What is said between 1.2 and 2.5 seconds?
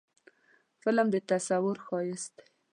تصور ښایست دی